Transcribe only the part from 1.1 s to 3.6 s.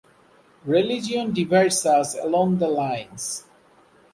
divides us along the lines.